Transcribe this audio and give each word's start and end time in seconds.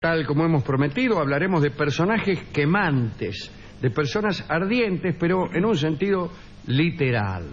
Tal 0.00 0.24
como 0.26 0.44
hemos 0.44 0.62
prometido, 0.62 1.18
hablaremos 1.18 1.60
de 1.60 1.72
personajes 1.72 2.38
quemantes, 2.52 3.50
de 3.82 3.90
personas 3.90 4.44
ardientes, 4.48 5.16
pero 5.18 5.52
en 5.52 5.64
un 5.64 5.76
sentido 5.76 6.30
literal. 6.68 7.48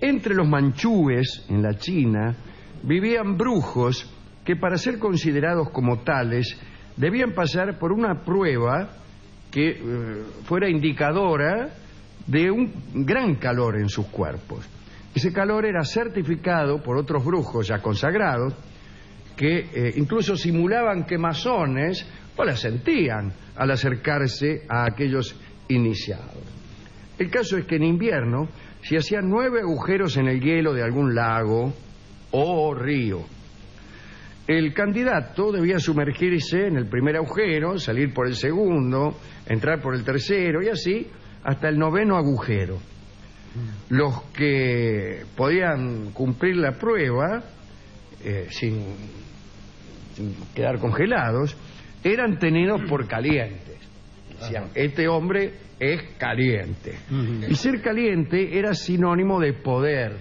Entre 0.00 0.36
los 0.36 0.46
manchúes, 0.46 1.44
en 1.48 1.64
la 1.64 1.76
China, 1.78 2.32
vivían 2.84 3.36
brujos 3.36 4.08
que 4.44 4.54
para 4.54 4.76
ser 4.76 5.00
considerados 5.00 5.70
como 5.70 6.04
tales 6.04 6.56
debían 6.96 7.32
pasar 7.32 7.76
por 7.76 7.90
una 7.90 8.22
prueba 8.24 8.88
que 9.50 9.70
eh, 9.70 10.22
fuera 10.44 10.70
indicadora 10.70 11.70
de 12.24 12.52
un 12.52 12.72
gran 13.04 13.34
calor 13.34 13.80
en 13.80 13.88
sus 13.88 14.06
cuerpos. 14.06 14.64
Ese 15.12 15.32
calor 15.32 15.66
era 15.66 15.82
certificado 15.82 16.80
por 16.80 16.96
otros 16.96 17.24
brujos 17.24 17.66
ya 17.66 17.82
consagrados 17.82 18.54
que 19.36 19.58
eh, 19.58 19.92
incluso 19.96 20.36
simulaban 20.36 21.04
quemazones 21.04 22.06
o 22.36 22.44
las 22.44 22.60
sentían 22.60 23.32
al 23.56 23.70
acercarse 23.70 24.62
a 24.68 24.84
aquellos 24.86 25.36
iniciados. 25.68 26.42
El 27.18 27.30
caso 27.30 27.56
es 27.56 27.64
que 27.64 27.76
en 27.76 27.84
invierno 27.84 28.48
se 28.82 28.96
hacían 28.96 29.28
nueve 29.28 29.60
agujeros 29.60 30.16
en 30.16 30.28
el 30.28 30.40
hielo 30.40 30.72
de 30.72 30.82
algún 30.82 31.14
lago 31.14 31.72
o 32.30 32.74
río. 32.74 33.24
El 34.46 34.72
candidato 34.74 35.50
debía 35.50 35.80
sumergirse 35.80 36.68
en 36.68 36.76
el 36.76 36.86
primer 36.86 37.16
agujero, 37.16 37.78
salir 37.78 38.14
por 38.14 38.28
el 38.28 38.36
segundo, 38.36 39.18
entrar 39.46 39.80
por 39.80 39.94
el 39.94 40.04
tercero 40.04 40.62
y 40.62 40.68
así 40.68 41.06
hasta 41.42 41.68
el 41.68 41.78
noveno 41.78 42.16
agujero. 42.16 42.78
Los 43.88 44.22
que 44.34 45.24
podían 45.34 46.12
cumplir 46.12 46.56
la 46.56 46.72
prueba 46.72 47.42
eh, 48.22 48.46
sin, 48.50 48.82
sin 49.25 49.25
quedar 50.54 50.78
congelados 50.78 51.56
eran 52.02 52.38
tenidos 52.38 52.82
por 52.88 53.06
calientes. 53.06 53.76
Decían, 54.40 54.70
este 54.74 55.08
hombre 55.08 55.54
es 55.78 56.02
caliente. 56.18 56.94
Y 57.48 57.54
ser 57.54 57.80
caliente 57.82 58.58
era 58.58 58.74
sinónimo 58.74 59.40
de 59.40 59.52
poder. 59.54 60.16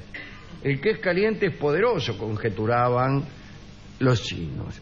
El 0.64 0.81
que 0.81 0.92
es 0.92 1.00
caliente 1.00 1.47
es 1.47 1.55
poderoso, 1.58 2.17
conjeturaban 2.17 3.23
los 4.00 4.23
chinos. 4.23 4.81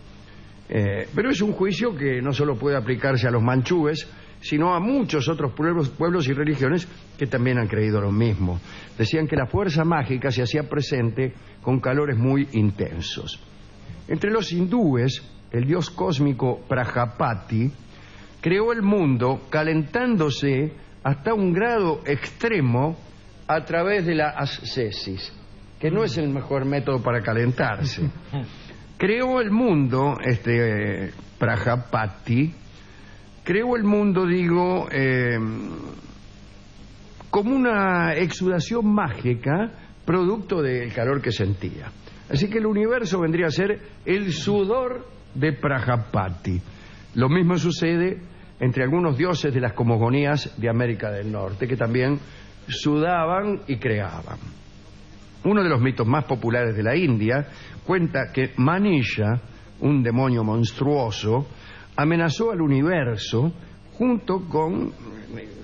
Eh, 0.69 1.07
pero 1.13 1.29
es 1.29 1.41
un 1.41 1.51
juicio 1.51 1.95
que 1.95 2.21
no 2.21 2.31
solo 2.31 2.57
puede 2.57 2.77
aplicarse 2.77 3.27
a 3.27 3.31
los 3.31 3.43
manchúes, 3.43 4.07
sino 4.39 4.73
a 4.73 4.79
muchos 4.79 5.27
otros 5.29 5.53
pueblos, 5.53 5.89
pueblos 5.89 6.27
y 6.27 6.33
religiones 6.33 6.87
que 7.17 7.27
también 7.27 7.57
han 7.57 7.67
creído 7.67 8.01
lo 8.01 8.11
mismo. 8.11 8.59
Decían 8.97 9.27
que 9.27 9.35
la 9.35 9.45
fuerza 9.45 9.83
mágica 9.83 10.31
se 10.31 10.41
hacía 10.41 10.63
presente 10.63 11.33
con 11.61 11.79
calores 11.79 12.17
muy 12.17 12.47
intensos. 12.53 13.39
Entre 14.07 14.31
los 14.31 14.51
hindúes, 14.51 15.21
el 15.51 15.65
dios 15.65 15.89
cósmico 15.89 16.61
Prajapati 16.67 17.71
creó 18.41 18.73
el 18.73 18.81
mundo 18.81 19.47
calentándose 19.49 20.73
hasta 21.03 21.33
un 21.33 21.53
grado 21.53 22.01
extremo 22.05 22.97
a 23.47 23.63
través 23.63 24.05
de 24.05 24.15
la 24.15 24.29
ascesis, 24.29 25.31
que 25.79 25.91
no 25.91 26.03
es 26.03 26.17
el 26.17 26.29
mejor 26.29 26.65
método 26.65 27.01
para 27.01 27.21
calentarse. 27.21 28.09
Creó 28.97 29.41
el 29.41 29.51
mundo, 29.51 30.17
este 30.23 31.07
eh, 31.07 31.11
Prajapati, 31.37 32.53
creó 33.43 33.75
el 33.75 33.83
mundo, 33.83 34.25
digo, 34.25 34.87
eh, 34.89 35.37
como 37.29 37.53
una 37.53 38.13
exudación 38.13 38.93
mágica 38.93 39.71
producto 40.05 40.61
del 40.61 40.93
calor 40.93 41.21
que 41.21 41.31
sentía. 41.31 41.91
Así 42.29 42.49
que 42.49 42.57
el 42.57 42.65
universo 42.65 43.19
vendría 43.19 43.47
a 43.47 43.51
ser 43.51 43.79
el 44.05 44.31
sudor 44.31 45.05
de 45.33 45.53
Prajapati. 45.53 46.61
Lo 47.15 47.29
mismo 47.29 47.57
sucede 47.57 48.21
entre 48.59 48.83
algunos 48.83 49.17
dioses 49.17 49.53
de 49.53 49.59
las 49.59 49.73
cosmogonías 49.73 50.59
de 50.59 50.69
América 50.69 51.11
del 51.11 51.31
Norte, 51.31 51.67
que 51.67 51.75
también 51.75 52.19
sudaban 52.67 53.61
y 53.67 53.77
creaban. 53.77 54.39
Uno 55.43 55.61
de 55.61 55.69
los 55.69 55.81
mitos 55.81 56.07
más 56.07 56.23
populares 56.23 56.75
de 56.75 56.83
la 56.83 56.95
India 56.95 57.45
cuenta 57.85 58.31
que 58.33 58.53
Manisha, 58.57 59.41
un 59.81 60.01
demonio 60.01 60.43
monstruoso, 60.43 61.47
amenazó 61.97 62.51
al 62.51 62.61
universo 62.61 63.51
junto 63.97 64.47
con 64.47 64.93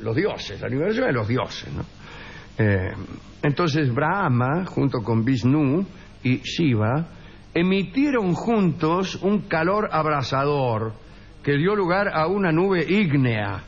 los 0.02 0.16
dioses, 0.16 0.62
el 0.62 0.74
universo 0.76 1.06
de 1.06 1.14
los 1.14 1.28
dioses. 1.28 1.74
¿no? 1.74 1.86
Eh, 2.58 2.92
entonces 3.42 3.94
Brahma, 3.94 4.66
junto 4.66 5.02
con 5.02 5.24
Vishnu 5.24 5.86
y 6.24 6.38
Shiva, 6.38 7.08
emitieron 7.54 8.34
juntos 8.34 9.16
un 9.22 9.48
calor 9.48 9.90
abrasador 9.92 10.94
que 11.44 11.58
dio 11.58 11.76
lugar 11.76 12.10
a 12.10 12.28
una 12.28 12.52
nube 12.52 12.86
ígnea. 12.88 13.64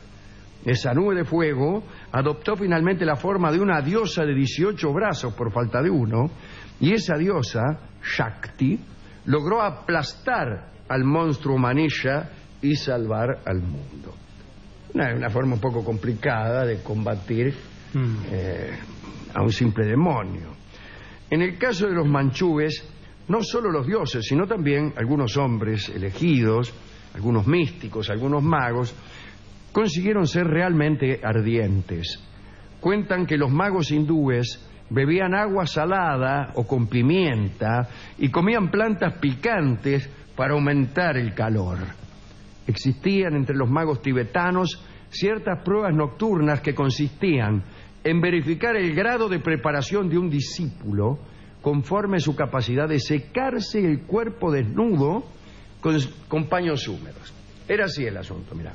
Esa 0.63 0.94
nube 0.94 1.16
de 1.16 1.25
fuego 1.25 1.84
adoptó 2.11 2.56
finalmente 2.56 3.06
la 3.06 3.16
forma 3.16 3.51
de 3.51 3.59
una 3.59 3.81
diosa 3.81 4.23
de 4.23 4.35
18 4.35 4.94
brazos 4.94 5.34
por 5.34 5.51
falta 5.51 5.81
de 5.81 5.90
uno, 5.90 6.29
y 6.79 6.94
esa 6.94 7.17
diosa, 7.17 7.79
Shakti, 8.03 8.79
logró 9.25 9.61
aplastar 9.61 10.72
al 10.88 11.03
monstruo 11.03 11.57
Manisha 11.57 12.29
y 12.61 12.75
salvar 12.75 13.40
al 13.45 13.61
mundo. 13.61 14.16
Una, 14.94 15.16
una 15.16 15.29
forma 15.29 15.56
un 15.56 15.61
poco 15.61 15.84
complicada 15.84 16.66
de 16.66 16.84
combatir 16.84 17.53
eh, 18.31 18.78
a 19.34 19.41
un 19.41 19.51
simple 19.51 19.85
demonio. 19.85 20.60
En 21.31 21.42
el 21.42 21.58
caso 21.58 21.88
de 21.88 21.94
los 21.94 22.06
manchúes, 22.06 22.86
no 23.30 23.42
solo 23.42 23.72
los 23.72 23.88
dioses, 23.88 24.25
sino 24.25 24.46
también 24.46 24.94
algunos 24.97 25.38
hombres 25.38 25.88
elegidos, 25.88 26.74
algunos 27.16 27.47
místicos, 27.47 28.09
algunos 28.09 28.44
magos, 28.44 28.94
consiguieron 29.72 30.28
ser 30.28 30.46
realmente 30.46 31.22
ardientes. 31.24 32.22
Cuentan 32.81 33.25
que 33.25 33.38
los 33.38 33.50
magos 33.50 33.91
hindúes 33.91 34.59
bebían 34.90 35.34
agua 35.34 35.66
salada 35.66 36.52
o 36.56 36.68
con 36.68 36.88
pimienta 36.88 37.88
y 38.18 38.28
comían 38.30 38.70
plantas 38.70 39.14
picantes 39.20 40.09
para 40.36 40.53
aumentar 40.53 41.16
el 41.16 41.34
calor. 41.34 41.78
Existían 42.68 43.36
entre 43.36 43.56
los 43.56 43.70
magos 43.70 44.02
tibetanos 44.02 44.86
ciertas 45.09 45.64
pruebas 45.64 45.96
nocturnas 45.96 46.59
que 46.59 46.75
consistían 46.75 47.64
en 48.03 48.22
verificar 48.22 48.75
el 48.75 48.94
grado 48.95 49.29
de 49.29 49.39
preparación 49.39 50.09
de 50.09 50.17
un 50.17 50.29
discípulo 50.29 51.19
conforme 51.62 52.19
su 52.19 52.35
capacidad 52.35 52.88
de 52.88 53.00
secarse 53.00 53.79
el 53.79 54.01
cuerpo 54.01 54.51
desnudo 54.51 55.23
con, 55.79 55.97
con 56.28 56.47
paños 56.47 56.88
húmedos. 56.88 57.34
Era 57.67 57.85
así 57.85 58.03
el 58.03 58.17
asunto, 58.17 58.56
mira. 58.56 58.73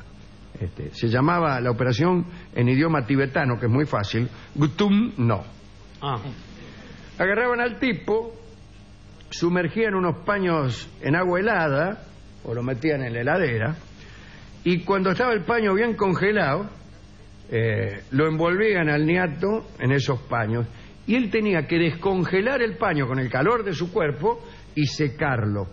Este, 0.60 0.94
se 0.94 1.08
llamaba 1.08 1.60
la 1.60 1.70
operación 1.70 2.24
en 2.54 2.68
idioma 2.68 3.04
tibetano, 3.04 3.58
que 3.58 3.66
es 3.66 3.72
muy 3.72 3.84
fácil, 3.84 4.28
Gutum 4.54 5.12
no. 5.18 5.44
Ah, 6.00 6.18
Agarraban 7.18 7.60
al 7.60 7.78
tipo, 7.78 8.34
sumergían 9.30 9.94
unos 9.94 10.24
paños 10.24 10.88
en 11.00 11.16
agua 11.16 11.40
helada, 11.40 12.04
o 12.44 12.54
lo 12.54 12.62
metían 12.62 13.02
en 13.02 13.14
la 13.14 13.20
heladera, 13.20 13.76
y 14.64 14.80
cuando 14.80 15.10
estaba 15.10 15.32
el 15.32 15.44
paño 15.44 15.74
bien 15.74 15.94
congelado, 15.94 16.68
eh, 17.50 18.02
lo 18.10 18.26
envolvían 18.28 18.88
al 18.88 19.06
niato 19.06 19.66
en 19.78 19.92
esos 19.92 20.20
paños, 20.22 20.66
y 21.06 21.14
él 21.14 21.30
tenía 21.30 21.66
que 21.66 21.78
descongelar 21.78 22.62
el 22.62 22.76
paño 22.76 23.06
con 23.06 23.18
el 23.20 23.30
calor 23.30 23.64
de 23.64 23.72
su 23.74 23.92
cuerpo 23.92 24.42
y 24.74 24.86
secarlo. 24.86 25.66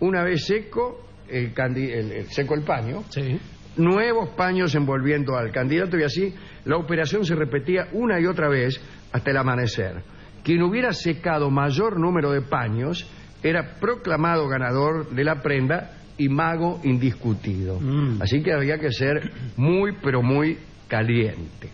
Una 0.00 0.22
vez 0.22 0.46
seco 0.46 1.06
el, 1.28 1.52
candi- 1.54 1.90
el- 1.92 2.12
el- 2.12 2.26
seco 2.26 2.54
el 2.54 2.62
paño, 2.62 3.02
sí. 3.10 3.38
nuevos 3.76 4.30
paños 4.30 4.74
envolviendo 4.74 5.36
al 5.36 5.50
candidato 5.52 5.98
y 5.98 6.04
así 6.04 6.34
la 6.64 6.76
operación 6.76 7.24
se 7.24 7.34
repetía 7.34 7.88
una 7.92 8.20
y 8.20 8.26
otra 8.26 8.48
vez 8.48 8.80
hasta 9.12 9.30
el 9.30 9.36
amanecer. 9.36 10.02
Quien 10.44 10.62
hubiera 10.62 10.92
secado 10.92 11.50
mayor 11.50 11.98
número 11.98 12.30
de 12.32 12.40
paños 12.42 13.06
era 13.42 13.74
proclamado 13.80 14.48
ganador 14.48 15.10
de 15.10 15.24
la 15.24 15.42
prenda 15.42 15.96
y 16.16 16.28
mago 16.28 16.80
indiscutido. 16.84 17.80
Mm. 17.80 18.22
Así 18.22 18.42
que 18.42 18.52
había 18.52 18.78
que 18.78 18.90
ser 18.92 19.30
muy, 19.56 19.92
pero 20.02 20.22
muy 20.22 20.58
caliente. 20.90 21.70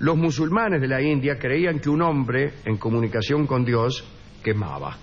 Los 0.00 0.16
musulmanes 0.16 0.80
de 0.80 0.88
la 0.88 1.00
India 1.00 1.38
creían 1.38 1.80
que 1.80 1.88
un 1.88 2.02
hombre 2.02 2.52
en 2.64 2.76
comunicación 2.76 3.46
con 3.46 3.64
Dios 3.64 4.04
quemaba. 4.42 4.96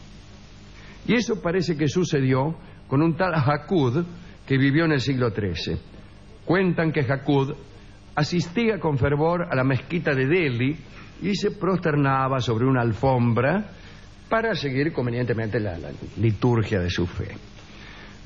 Y 1.08 1.16
eso 1.16 1.42
parece 1.42 1.76
que 1.76 1.88
sucedió 1.88 2.56
con 2.88 3.02
un 3.02 3.18
tal 3.18 3.34
Hakud 3.34 4.06
que 4.46 4.58
vivió 4.58 4.86
en 4.86 4.92
el 4.92 5.02
siglo 5.02 5.32
XIII. 5.32 5.78
Cuentan 6.46 6.92
que 6.92 7.02
Hakud 7.02 7.54
asistía 8.16 8.80
con 8.80 8.98
fervor 8.98 9.48
a 9.50 9.56
la 9.56 9.64
mezquita 9.64 10.14
de 10.14 10.28
Delhi 10.28 10.78
y 11.24 11.36
se 11.36 11.52
prosternaba 11.52 12.40
sobre 12.40 12.66
una 12.66 12.82
alfombra 12.82 13.72
para 14.30 14.54
seguir 14.54 14.94
convenientemente 14.94 15.60
la, 15.60 15.80
la 15.80 15.90
liturgia 16.18 16.80
de 16.80 16.90
su 16.90 17.08
fe. 17.08 17.30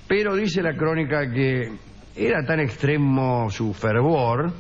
Pero 0.08 0.36
dice 0.36 0.62
la 0.62 0.76
crónica 0.76 1.32
que 1.32 1.72
era 2.16 2.46
tan 2.46 2.60
extremo 2.60 3.50
su 3.50 3.74
fervor 3.74 4.52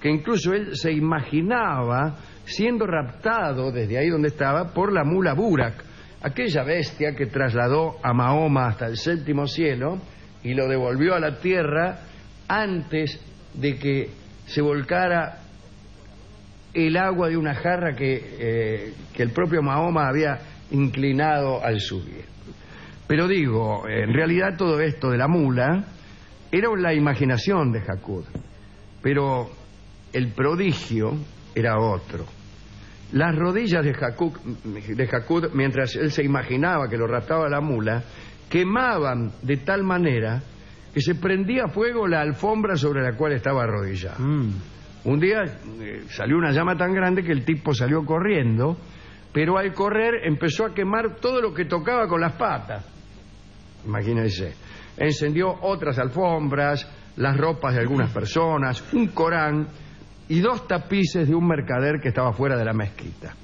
que 0.00 0.08
incluso 0.08 0.52
él 0.52 0.76
se 0.76 0.92
imaginaba 0.92 2.16
siendo 2.44 2.86
raptado 2.86 3.72
desde 3.72 3.98
ahí 3.98 4.08
donde 4.08 4.28
estaba 4.28 4.72
por 4.72 4.92
la 4.92 5.04
mula 5.04 5.34
Burak, 5.34 5.84
aquella 6.22 6.64
bestia 6.64 7.14
que 7.14 7.26
trasladó 7.26 7.96
a 8.02 8.12
Mahoma 8.12 8.68
hasta 8.68 8.86
el 8.86 8.96
séptimo 8.96 9.46
cielo 9.46 9.98
y 10.42 10.54
lo 10.54 10.68
devolvió 10.68 11.14
a 11.14 11.20
la 11.20 11.38
tierra 11.38 12.00
antes 12.48 13.20
de 13.54 13.76
que 13.76 14.10
se 14.46 14.62
volcara 14.62 15.40
el 16.72 16.96
agua 16.96 17.28
de 17.28 17.36
una 17.36 17.54
jarra 17.54 17.94
que, 17.94 18.36
eh, 18.38 18.92
que 19.12 19.22
el 19.22 19.30
propio 19.30 19.62
Mahoma 19.62 20.08
había 20.08 20.38
inclinado 20.70 21.62
al 21.64 21.80
subir. 21.80 22.24
Pero 23.06 23.26
digo, 23.26 23.88
en 23.88 24.12
realidad 24.12 24.56
todo 24.56 24.80
esto 24.80 25.10
de 25.10 25.18
la 25.18 25.28
mula 25.28 25.84
era 26.52 26.68
la 26.76 26.94
imaginación 26.94 27.72
de 27.72 27.80
Jacud, 27.80 28.24
pero 29.02 29.50
el 30.12 30.32
prodigio 30.32 31.12
era 31.54 31.78
otro. 31.78 32.24
Las 33.12 33.34
rodillas 33.34 33.84
de 33.84 33.94
Jacud, 33.94 34.32
de 34.64 35.06
Jacud, 35.06 35.50
mientras 35.54 35.96
él 35.96 36.10
se 36.10 36.22
imaginaba 36.22 36.88
que 36.88 36.96
lo 36.96 37.06
raptaba 37.06 37.48
la 37.48 37.60
mula, 37.60 38.02
quemaban 38.50 39.32
de 39.42 39.56
tal 39.58 39.82
manera 39.82 40.42
que 40.92 41.00
se 41.00 41.14
prendía 41.14 41.68
fuego 41.68 42.06
la 42.06 42.20
alfombra 42.20 42.76
sobre 42.76 43.02
la 43.02 43.16
cual 43.16 43.32
estaba 43.32 43.62
arrodillado. 43.62 44.18
Mm. 44.18 44.52
Un 45.04 45.20
día 45.20 45.42
eh, 45.44 46.04
salió 46.10 46.36
una 46.36 46.50
llama 46.50 46.76
tan 46.76 46.92
grande 46.92 47.22
que 47.22 47.32
el 47.32 47.44
tipo 47.44 47.72
salió 47.72 48.04
corriendo, 48.04 48.76
pero 49.32 49.56
al 49.56 49.72
correr 49.72 50.26
empezó 50.26 50.66
a 50.66 50.74
quemar 50.74 51.16
todo 51.16 51.40
lo 51.40 51.54
que 51.54 51.64
tocaba 51.64 52.06
con 52.08 52.20
las 52.20 52.32
patas. 52.32 52.84
Imagínense. 53.86 54.54
Encendió 54.96 55.48
otras 55.62 55.98
alfombras, 55.98 56.86
las 57.16 57.36
ropas 57.36 57.74
de 57.74 57.80
algunas 57.80 58.10
personas, 58.10 58.84
un 58.92 59.08
Corán 59.08 59.68
y 60.28 60.40
dos 60.40 60.66
tapices 60.68 61.28
de 61.28 61.34
un 61.34 61.46
mercader 61.46 62.00
que 62.00 62.08
estaba 62.08 62.32
fuera 62.32 62.56
de 62.56 62.64
la 62.64 62.72
mezquita. 62.72 63.34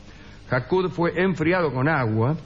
Jacud 0.48 0.90
fue 0.90 1.12
enfriado 1.16 1.72
con 1.72 1.88
agua 1.88 2.36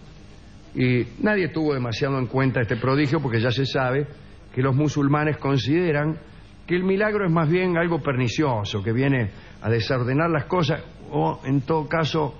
y 0.74 1.04
nadie 1.20 1.48
tuvo 1.48 1.74
demasiado 1.74 2.18
en 2.18 2.26
cuenta 2.26 2.60
este 2.60 2.76
prodigio 2.76 3.20
porque 3.20 3.40
ya 3.40 3.50
se 3.50 3.66
sabe 3.66 4.06
que 4.54 4.62
los 4.62 4.74
musulmanes 4.74 5.38
consideran 5.38 6.18
que 6.66 6.76
el 6.76 6.84
milagro 6.84 7.26
es 7.26 7.32
más 7.32 7.48
bien 7.48 7.76
algo 7.76 8.00
pernicioso, 8.00 8.82
que 8.82 8.92
viene 8.92 9.30
a 9.62 9.70
desordenar 9.70 10.30
las 10.30 10.44
cosas 10.44 10.82
o 11.10 11.40
en 11.44 11.62
todo 11.62 11.88
caso 11.88 12.34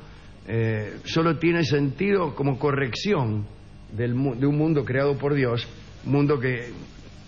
eh, 0.47 1.01
solo 1.05 1.39
tiene 1.39 1.65
sentido 1.65 2.35
como 2.35 2.59
corrección 2.59 3.47
del 3.93 4.13
de 4.39 4.47
un 4.47 4.57
mundo 4.57 4.85
creado 4.85 5.17
por 5.17 5.35
Dios, 5.35 5.67
mundo 6.05 6.39
que 6.39 6.71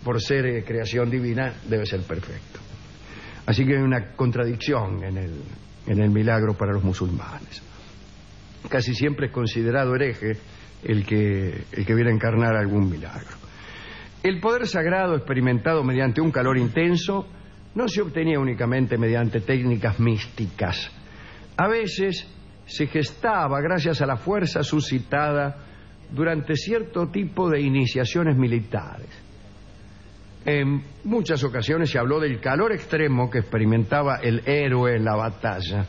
por 0.05 0.21
ser 0.21 0.47
eh, 0.47 0.65
creación 0.65 1.11
divina 1.11 1.55
debe 1.69 1.87
ser 1.87 2.01
perfecto. 2.03 2.70
Así 3.47 3.65
que 3.65 3.77
hay 3.77 3.83
una 3.83 4.13
contradicción 4.13 5.03
en 5.05 5.17
el, 5.17 5.43
en 5.87 6.01
el 6.01 6.11
milagro 6.11 6.55
para 6.55 6.73
los 6.73 6.85
musulmanes. 6.85 7.63
Casi 8.69 8.95
siempre 8.95 9.27
es 9.27 9.33
considerado 9.33 9.95
hereje 9.95 10.37
el 10.85 11.05
que, 11.05 11.65
el 11.73 11.87
que 11.87 11.95
viene 11.95 12.11
a 12.11 12.15
encarnar 12.15 12.57
algún 12.57 12.91
milagro. 12.91 13.41
El 14.23 14.41
poder 14.41 14.67
sagrado 14.67 15.17
experimentado 15.17 15.83
mediante 15.83 16.21
un 16.21 16.31
calor 16.31 16.59
intenso 16.59 17.27
no 17.75 17.89
se 17.89 18.03
obtenía 18.03 18.39
únicamente 18.39 18.99
mediante 18.99 19.41
técnicas 19.41 19.99
místicas. 19.99 20.91
A 21.57 21.69
veces 21.69 22.27
se 22.67 22.87
gestaba 22.87 23.61
gracias 23.61 24.03
a 24.03 24.07
la 24.07 24.17
fuerza 24.17 24.63
suscitada 24.63 25.57
durante 26.13 26.55
cierto 26.57 27.09
tipo 27.09 27.49
de 27.49 27.61
iniciaciones 27.61 28.37
militares. 28.37 29.09
En 30.45 30.83
muchas 31.05 31.45
ocasiones 31.45 31.91
se 31.91 31.99
habló 31.99 32.19
del 32.19 32.41
calor 32.41 32.73
extremo 32.73 33.31
que 33.31 33.41
experimentaba 33.41 34.17
el 34.23 34.43
héroe 34.47 34.97
en 34.97 35.05
la 35.05 35.15
batalla. 35.15 35.87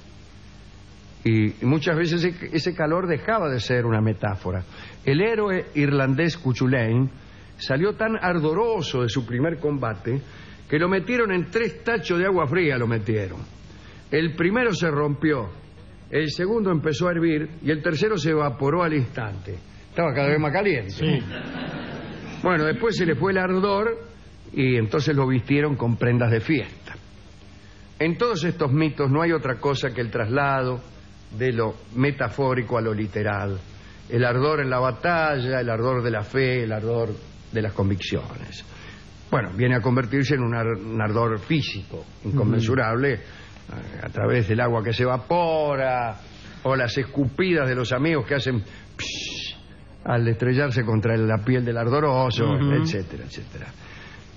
Y, 1.23 1.61
y 1.61 1.65
muchas 1.65 1.95
veces 1.95 2.23
ese, 2.23 2.49
ese 2.51 2.75
calor 2.75 3.07
dejaba 3.07 3.49
de 3.49 3.59
ser 3.59 3.85
una 3.85 4.01
metáfora. 4.01 4.63
El 5.05 5.21
héroe 5.21 5.67
irlandés 5.75 6.37
Cuchulain 6.37 7.09
salió 7.57 7.93
tan 7.93 8.17
ardoroso 8.17 9.03
de 9.03 9.09
su 9.09 9.25
primer 9.25 9.59
combate 9.59 10.19
que 10.67 10.79
lo 10.79 10.89
metieron 10.89 11.31
en 11.31 11.49
tres 11.49 11.83
tachos 11.83 12.17
de 12.17 12.25
agua 12.25 12.47
fría, 12.47 12.77
lo 12.77 12.87
metieron. 12.87 13.39
El 14.09 14.35
primero 14.35 14.73
se 14.73 14.89
rompió, 14.89 15.49
el 16.09 16.29
segundo 16.31 16.71
empezó 16.71 17.07
a 17.07 17.11
hervir 17.11 17.49
y 17.61 17.71
el 17.71 17.81
tercero 17.81 18.17
se 18.17 18.31
evaporó 18.31 18.83
al 18.83 18.93
instante. 18.93 19.55
Estaba 19.89 20.13
cada 20.13 20.29
vez 20.29 20.39
más 20.39 20.51
caliente. 20.51 21.21
Bueno, 22.43 22.65
después 22.65 22.97
se 22.97 23.05
le 23.05 23.15
fue 23.15 23.31
el 23.31 23.37
ardor 23.37 24.10
y 24.53 24.75
entonces 24.77 25.15
lo 25.15 25.27
vistieron 25.27 25.75
con 25.75 25.97
prendas 25.97 26.31
de 26.31 26.41
fiesta. 26.41 26.93
En 27.99 28.17
todos 28.17 28.43
estos 28.43 28.71
mitos 28.71 29.09
no 29.11 29.21
hay 29.21 29.31
otra 29.31 29.55
cosa 29.59 29.93
que 29.93 30.01
el 30.01 30.09
traslado 30.09 30.81
de 31.37 31.51
lo 31.53 31.75
metafórico 31.95 32.77
a 32.77 32.81
lo 32.81 32.93
literal. 32.93 33.59
El 34.09 34.25
ardor 34.25 34.59
en 34.61 34.69
la 34.69 34.79
batalla, 34.79 35.61
el 35.61 35.69
ardor 35.69 36.03
de 36.03 36.11
la 36.11 36.23
fe, 36.23 36.63
el 36.63 36.71
ardor 36.73 37.09
de 37.51 37.61
las 37.61 37.73
convicciones. 37.73 38.65
Bueno, 39.29 39.51
viene 39.55 39.75
a 39.75 39.81
convertirse 39.81 40.35
en 40.35 40.41
un, 40.41 40.53
ar- 40.53 40.67
un 40.77 41.01
ardor 41.01 41.39
físico, 41.39 42.03
inconmensurable, 42.25 43.13
eh, 43.13 43.19
a 44.03 44.09
través 44.09 44.49
del 44.49 44.59
agua 44.59 44.83
que 44.83 44.91
se 44.93 45.03
evapora, 45.03 46.17
o 46.63 46.75
las 46.75 46.97
escupidas 46.97 47.67
de 47.69 47.75
los 47.75 47.91
amigos 47.93 48.25
que 48.25 48.35
hacen 48.35 48.59
psh, 48.61 49.55
al 50.03 50.27
estrellarse 50.27 50.83
contra 50.83 51.15
la 51.15 51.37
piel 51.45 51.63
del 51.63 51.77
ardoroso, 51.77 52.43
etcétera, 52.81 53.23
etcétera. 53.25 53.67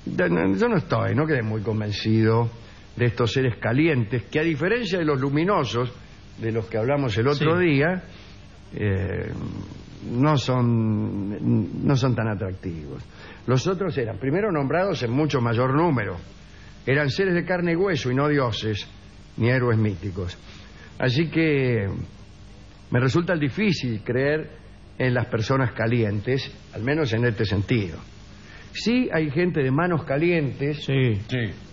Yo 0.07 0.29
no- 0.29 0.77
estoy, 0.77 1.15
no 1.15 1.27
quedé 1.27 1.43
muy 1.43 1.63
convencido 1.63 2.51
de 2.97 3.07
estos 3.07 3.33
seres 3.33 3.57
calientes 3.59 4.25
que 4.25 4.39
a 4.41 4.43
diferencia 4.43 4.99
de 4.99 5.05
los 5.05 5.19
luminosos 5.21 5.93
de 6.41 6.53
los 6.53 6.67
que 6.67 6.79
hablamos 6.79 7.17
el 7.17 7.29
otro 7.29 7.59
Sí. 7.59 7.65
día, 7.67 8.05
eh, 8.75 9.31
no 10.11 10.37
son 10.37 11.87
no 11.87 11.97
son 11.97 12.15
tan 12.15 12.29
atractivos. 12.29 13.03
Los 13.47 13.67
otros 13.67 13.97
eran 13.97 14.19
primero 14.19 14.51
nombrados 14.53 15.03
en 15.03 15.13
mucho 15.13 15.41
mayor 15.41 15.75
número. 15.75 16.17
Eran 16.87 17.09
seres 17.11 17.35
de 17.35 17.45
carne 17.45 17.73
y 17.73 17.77
hueso 17.77 18.11
y 18.11 18.15
no 18.15 18.29
dioses 18.29 18.87
ni 19.39 19.49
héroes 19.49 19.79
míticos. 19.79 20.37
Así 20.99 21.29
que 21.29 21.89
me 22.91 23.01
resulta 23.01 23.35
difícil 23.37 24.03
creer 24.05 24.51
en 24.99 25.15
las 25.15 25.27
personas 25.27 25.73
calientes, 25.73 26.51
al 26.75 26.83
menos 26.83 27.13
en 27.15 27.25
este 27.25 27.45
sentido. 27.47 27.99
Sí 28.75 29.09
hay 29.13 29.31
gente 29.31 29.63
de 29.63 29.71
manos 29.71 30.05
calientes 30.05 30.85
Sí. 30.85 31.21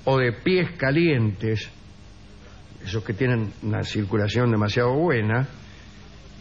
o 0.06 0.18
de 0.18 0.32
pies 0.34 0.72
calientes, 0.78 1.70
esos 2.84 3.04
que 3.04 3.14
tienen 3.14 3.52
una 3.64 3.84
circulación 3.84 4.52
demasiado 4.52 4.94
buena, 4.94 5.48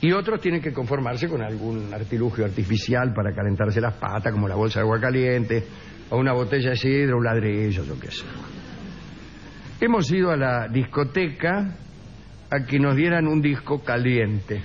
y 0.02 0.12
otros 0.12 0.40
tienen 0.40 0.62
que 0.62 0.72
conformarse 0.72 1.28
con 1.28 1.42
algún 1.42 1.92
artilugio 1.92 2.44
artificial 2.44 3.12
para 3.14 3.34
calentarse 3.34 3.80
las 3.80 3.94
patas, 3.94 4.32
como 4.32 4.48
la 4.48 4.54
bolsa 4.54 4.80
de 4.80 4.84
agua 4.84 5.00
caliente, 5.00 5.64
o 6.10 6.18
una 6.18 6.32
botella 6.32 6.70
de 6.70 6.76
sidra, 6.76 7.16
un 7.16 7.24
ladrillo, 7.24 7.84
yo 7.84 7.98
qué 7.98 8.10
sé. 8.10 8.24
Hemos 9.80 10.10
ido 10.10 10.30
a 10.30 10.36
la 10.36 10.68
discoteca 10.68 11.74
a 12.50 12.66
que 12.66 12.78
nos 12.78 12.96
dieran 12.96 13.26
un 13.26 13.40
disco 13.40 13.82
caliente. 13.82 14.60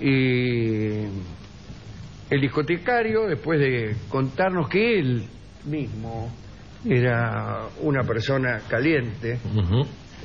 Y 0.00 1.06
el 2.30 2.40
discotecario, 2.40 3.26
después 3.26 3.58
de 3.60 3.94
contarnos 4.08 4.68
que 4.68 4.98
él 4.98 5.22
mismo 5.66 6.30
era 6.88 7.66
una 7.82 8.02
persona 8.02 8.60
caliente, 8.68 9.38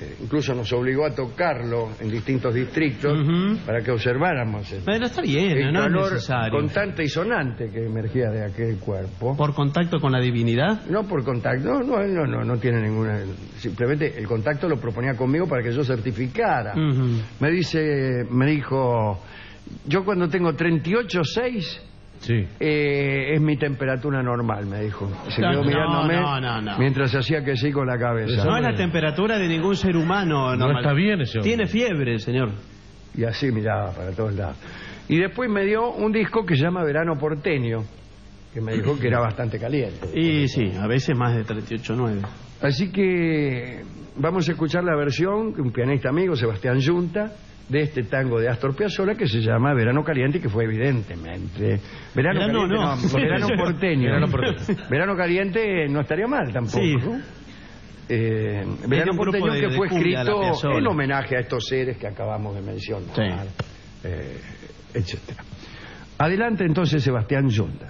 eh, 0.01 0.15
incluso 0.21 0.53
nos 0.53 0.71
obligó 0.73 1.05
a 1.05 1.13
tocarlo 1.13 1.89
en 1.99 2.09
distintos 2.11 2.53
distritos 2.53 3.17
para 3.65 3.81
que 3.81 3.91
observáramos 3.91 4.71
el, 4.71 4.81
Pero 4.83 5.05
está 5.05 5.21
bien, 5.21 5.51
el 5.51 5.71
no 5.73 5.79
es 5.79 5.85
calor 5.85 6.13
necesario. 6.13 6.59
constante 6.59 7.03
y 7.03 7.07
sonante 7.07 7.69
que 7.69 7.85
emergía 7.85 8.29
de 8.29 8.45
aquel 8.45 8.77
cuerpo. 8.77 9.35
¿Por 9.37 9.53
contacto 9.53 9.99
con 9.99 10.11
la 10.11 10.19
divinidad? 10.19 10.85
No 10.87 11.03
por 11.03 11.23
contacto, 11.23 11.67
no, 11.67 11.79
no, 11.81 12.05
no, 12.07 12.25
no, 12.25 12.43
no 12.43 12.57
tiene 12.57 12.81
ninguna. 12.81 13.19
Simplemente 13.57 14.17
el 14.17 14.27
contacto 14.27 14.67
lo 14.67 14.77
proponía 14.79 15.15
conmigo 15.15 15.47
para 15.47 15.63
que 15.63 15.71
yo 15.71 15.83
certificara. 15.83 16.73
Me 16.75 17.51
dice, 17.51 18.25
me 18.29 18.47
dijo, 18.47 19.19
yo 19.87 20.03
cuando 20.03 20.27
tengo 20.29 20.51
38,6 20.51 21.90
Sí. 22.21 22.47
eh, 22.59 23.33
es 23.33 23.41
mi 23.41 23.57
temperatura 23.57 24.21
normal, 24.21 24.65
me 24.67 24.81
dijo. 24.83 25.09
Se 25.29 25.41
No, 25.41 25.49
quedó 25.51 25.61
no, 25.63 25.67
mirándome 25.67 26.15
no, 26.15 26.39
no, 26.39 26.61
no. 26.61 26.77
mientras 26.77 27.13
hacía 27.15 27.43
que 27.43 27.55
sí 27.57 27.71
con 27.71 27.87
la 27.87 27.97
cabeza. 27.97 28.45
No 28.45 28.55
es 28.57 28.63
la 28.63 28.75
temperatura 28.75 29.37
de 29.39 29.47
ningún 29.47 29.75
ser 29.75 29.97
humano. 29.97 30.51
No 30.51 30.55
normal. 30.67 30.83
está 30.83 30.93
bien 30.93 31.21
ese 31.21 31.39
hombre. 31.39 31.49
Tiene 31.49 31.67
fiebre, 31.67 32.19
señor. 32.19 32.51
Y 33.15 33.23
así 33.23 33.51
miraba 33.51 33.91
para 33.91 34.11
todos 34.11 34.35
lados. 34.35 34.55
Y 35.09 35.17
después 35.17 35.49
me 35.49 35.65
dio 35.65 35.91
un 35.91 36.11
disco 36.11 36.45
que 36.45 36.55
se 36.55 36.61
llama 36.63 36.83
Verano 36.83 37.17
Porteño, 37.17 37.83
que 38.53 38.61
me 38.61 38.73
dijo 38.73 38.97
que 38.99 39.07
era 39.07 39.19
bastante 39.19 39.59
caliente. 39.59 40.07
Y 40.17 40.47
sí, 40.47 40.71
a 40.79 40.85
veces 40.87 41.17
más 41.17 41.35
de 41.35 41.43
38.9. 41.43 42.19
Así 42.61 42.91
que 42.91 43.81
vamos 44.17 44.47
a 44.47 44.51
escuchar 44.51 44.83
la 44.83 44.95
versión 44.95 45.53
que 45.55 45.61
un 45.61 45.71
pianista 45.71 46.09
amigo, 46.09 46.35
Sebastián 46.35 46.79
Yunta, 46.79 47.33
de 47.71 47.81
este 47.83 48.03
tango 48.03 48.39
de 48.39 48.49
Astor 48.49 48.75
Piazzolla 48.75 49.15
que 49.15 49.25
se 49.27 49.39
llama 49.39 49.73
Verano 49.73 50.03
Caliente, 50.03 50.41
que 50.41 50.49
fue 50.49 50.65
evidentemente. 50.65 51.79
Verano, 52.13 52.39
Verano 52.41 52.67
Caliente, 52.67 52.75
no. 52.75 53.19
Verano 53.19 53.47
Porteño. 53.57 54.03
Verano 54.03 54.27
porteño. 54.27 54.77
Verano 54.89 55.15
Caliente 55.15 55.87
no 55.89 56.01
estaría 56.01 56.27
mal 56.27 56.51
tampoco. 56.51 56.77
Sí. 56.77 56.95
Eh, 58.09 58.63
Verano 58.87 59.13
Porteño 59.15 59.53
de- 59.53 59.59
que 59.61 59.69
fue 59.71 59.87
escrito 59.87 60.41
en 60.77 60.85
homenaje 60.87 61.37
a 61.37 61.39
estos 61.39 61.65
seres 61.65 61.97
que 61.97 62.07
acabamos 62.07 62.53
de 62.55 62.61
mencionar, 62.61 63.15
Sí. 63.15 63.57
eh, 64.03 64.41
etcétera. 64.93 65.43
Adelante 66.17 66.65
entonces 66.65 67.01
Sebastián 67.01 67.47
Yunta. 67.49 67.87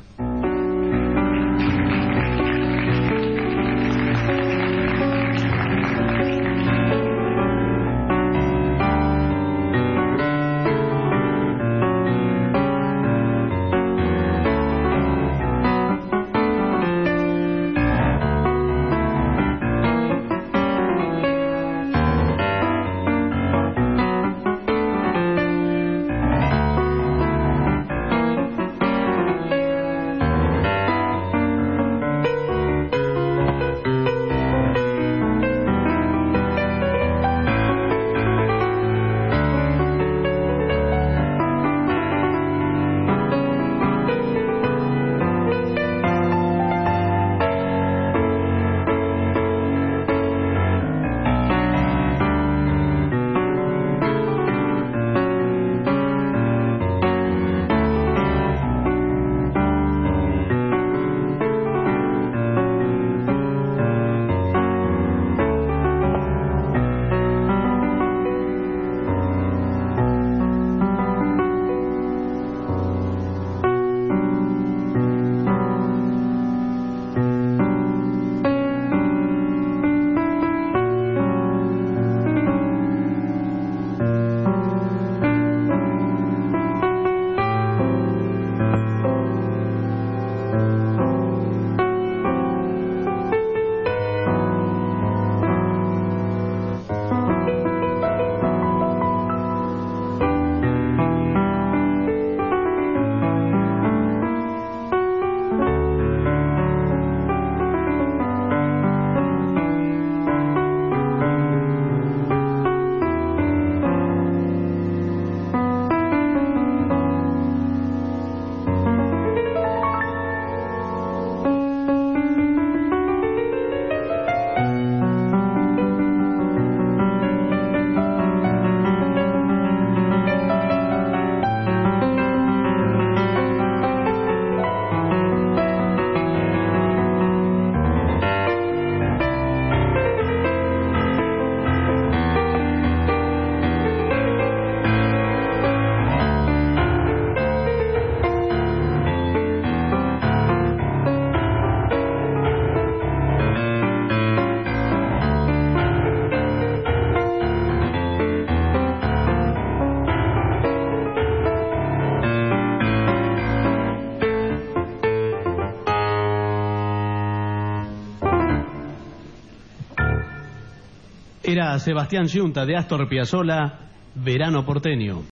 Sebastián 171.80 172.28
Yunta 172.28 172.66
de 172.66 172.76
Astor 172.76 173.08
Piazzolla, 173.08 173.80
Verano 174.16 174.66
Porteño. 174.66 175.22